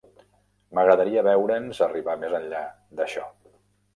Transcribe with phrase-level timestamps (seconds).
[0.77, 2.65] M'agradaria veure'ns arribar més enllà
[3.01, 3.27] d'això.